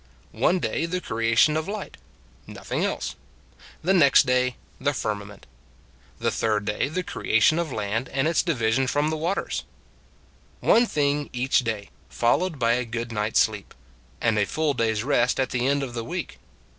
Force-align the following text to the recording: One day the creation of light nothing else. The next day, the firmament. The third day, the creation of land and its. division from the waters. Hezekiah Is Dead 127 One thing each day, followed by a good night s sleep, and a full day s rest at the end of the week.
One 0.33 0.57
day 0.57 0.87
the 0.87 0.99
creation 0.99 1.55
of 1.55 1.67
light 1.67 1.95
nothing 2.47 2.83
else. 2.83 3.15
The 3.83 3.93
next 3.93 4.23
day, 4.25 4.55
the 4.79 4.93
firmament. 4.95 5.45
The 6.17 6.31
third 6.31 6.65
day, 6.65 6.87
the 6.89 7.03
creation 7.03 7.59
of 7.59 7.71
land 7.71 8.09
and 8.09 8.27
its. 8.27 8.41
division 8.41 8.87
from 8.87 9.11
the 9.11 9.15
waters. 9.15 9.63
Hezekiah 10.63 10.75
Is 10.75 10.89
Dead 10.89 11.01
127 11.03 11.29
One 11.29 11.29
thing 11.29 11.39
each 11.39 11.59
day, 11.59 11.89
followed 12.09 12.57
by 12.57 12.71
a 12.73 12.83
good 12.85 13.11
night 13.11 13.35
s 13.35 13.41
sleep, 13.41 13.75
and 14.19 14.39
a 14.39 14.45
full 14.47 14.73
day 14.73 14.89
s 14.89 15.03
rest 15.03 15.39
at 15.39 15.51
the 15.51 15.67
end 15.67 15.83
of 15.83 15.93
the 15.93 16.03
week. 16.03 16.39